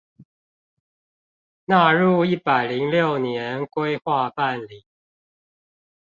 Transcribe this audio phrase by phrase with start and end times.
[1.71, 4.87] 納入一百零六年規劃辦理